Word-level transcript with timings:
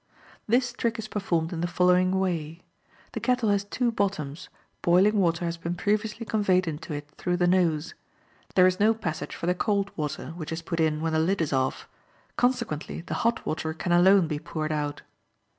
This 0.47 0.73
trick 0.73 0.97
is 0.97 1.07
performed 1.07 1.53
in 1.53 1.61
the 1.61 1.67
following 1.67 2.17
way: 2.19 2.63
The 3.11 3.19
kettle 3.19 3.49
has 3.49 3.63
two 3.63 3.91
bottoms; 3.91 4.49
boiling 4.81 5.15
water 5.19 5.45
has 5.45 5.57
been 5.57 5.75
previously 5.75 6.25
conveyed 6.25 6.65
into 6.67 6.91
it 6.91 7.07
through 7.17 7.37
the 7.37 7.45
nose. 7.45 7.93
There 8.55 8.65
is 8.65 8.79
no 8.79 8.95
passage 8.95 9.35
for 9.35 9.45
the 9.45 9.53
cold 9.53 9.91
water, 9.95 10.29
which 10.31 10.51
is 10.51 10.63
put 10.63 10.79
in 10.79 11.01
when 11.01 11.13
the 11.13 11.19
lid 11.19 11.39
is 11.39 11.53
off; 11.53 11.87
consequently, 12.35 13.01
the 13.01 13.13
hot 13.21 13.45
water 13.45 13.75
can 13.75 13.91
alone 13.91 14.25
be 14.27 14.39
poured 14.39 14.71
out. 14.71 15.03